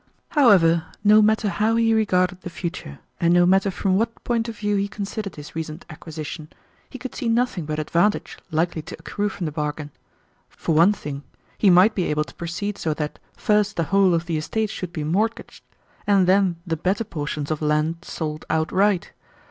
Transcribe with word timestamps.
However, 0.29 0.85
no 1.03 1.21
matter 1.21 1.47
how 1.47 1.75
he 1.75 1.93
regarded 1.93 2.41
the 2.41 2.49
future, 2.49 3.01
and 3.19 3.31
no 3.31 3.45
matter 3.45 3.69
from 3.69 3.97
what 3.97 4.23
point 4.23 4.49
of 4.49 4.57
view 4.57 4.75
he 4.75 4.87
considered 4.87 5.35
his 5.35 5.55
recent 5.55 5.85
acquisition, 5.91 6.49
he 6.89 6.97
could 6.97 7.13
see 7.13 7.29
nothing 7.29 7.65
but 7.65 7.77
advantage 7.77 8.39
likely 8.49 8.81
to 8.81 8.95
accrue 8.97 9.29
from 9.29 9.45
the 9.45 9.51
bargain. 9.51 9.91
For 10.49 10.73
one 10.73 10.91
thing, 10.93 11.21
he 11.55 11.69
might 11.69 11.93
be 11.93 12.05
able 12.05 12.23
to 12.23 12.33
proceed 12.33 12.79
so 12.79 12.95
that, 12.95 13.19
first 13.37 13.75
the 13.75 13.83
whole 13.93 14.15
of 14.15 14.25
the 14.25 14.37
estate 14.37 14.71
should 14.71 14.91
be 14.91 15.03
mortgaged, 15.03 15.63
and 16.07 16.25
then 16.25 16.55
the 16.65 16.77
better 16.77 17.03
portions 17.03 17.51
of 17.51 17.61
land 17.61 17.97
sold 18.01 18.43
outright. 18.49 19.11